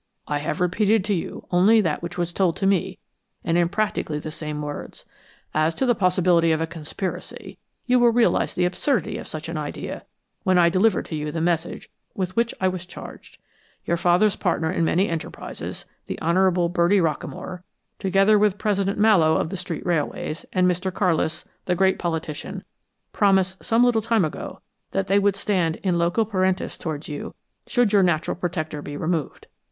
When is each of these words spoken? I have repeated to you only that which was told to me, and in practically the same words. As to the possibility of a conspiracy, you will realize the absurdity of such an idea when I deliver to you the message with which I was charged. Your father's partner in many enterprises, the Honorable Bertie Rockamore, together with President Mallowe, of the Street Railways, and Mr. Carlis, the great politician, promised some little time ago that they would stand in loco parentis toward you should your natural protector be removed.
I 0.27 0.39
have 0.39 0.59
repeated 0.59 1.05
to 1.05 1.13
you 1.13 1.45
only 1.51 1.79
that 1.79 2.01
which 2.01 2.17
was 2.17 2.33
told 2.33 2.55
to 2.57 2.65
me, 2.65 2.97
and 3.43 3.55
in 3.55 3.69
practically 3.69 4.17
the 4.17 4.31
same 4.31 4.59
words. 4.63 5.05
As 5.53 5.75
to 5.75 5.85
the 5.85 5.93
possibility 5.93 6.51
of 6.51 6.59
a 6.59 6.65
conspiracy, 6.65 7.59
you 7.85 7.99
will 7.99 8.09
realize 8.09 8.55
the 8.55 8.65
absurdity 8.65 9.19
of 9.19 9.27
such 9.27 9.47
an 9.47 9.57
idea 9.59 10.05
when 10.41 10.57
I 10.57 10.69
deliver 10.69 11.03
to 11.03 11.15
you 11.15 11.31
the 11.31 11.39
message 11.39 11.91
with 12.15 12.35
which 12.35 12.51
I 12.59 12.67
was 12.67 12.87
charged. 12.87 13.37
Your 13.85 13.95
father's 13.95 14.35
partner 14.35 14.71
in 14.71 14.83
many 14.85 15.07
enterprises, 15.07 15.85
the 16.07 16.17
Honorable 16.19 16.67
Bertie 16.67 16.97
Rockamore, 16.99 17.61
together 17.99 18.39
with 18.39 18.57
President 18.57 18.97
Mallowe, 18.97 19.37
of 19.37 19.51
the 19.51 19.55
Street 19.55 19.85
Railways, 19.85 20.47
and 20.51 20.67
Mr. 20.67 20.91
Carlis, 20.91 21.45
the 21.65 21.75
great 21.75 21.99
politician, 21.99 22.63
promised 23.13 23.63
some 23.63 23.83
little 23.83 24.01
time 24.01 24.25
ago 24.25 24.61
that 24.93 25.05
they 25.05 25.19
would 25.19 25.35
stand 25.35 25.75
in 25.83 25.99
loco 25.99 26.25
parentis 26.25 26.75
toward 26.75 27.07
you 27.07 27.35
should 27.67 27.93
your 27.93 28.01
natural 28.01 28.33
protector 28.33 28.81
be 28.81 28.97
removed. 28.97 29.45